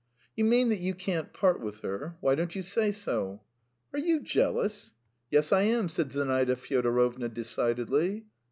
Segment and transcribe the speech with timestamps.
[0.35, 2.17] "You mean that you can't part with her?...
[2.21, 3.43] Why don't you say so?"
[3.93, 4.93] "Are you jealous?"
[5.29, 8.25] "Yes, I am," said Zinaida Fyodorovna, decidedly.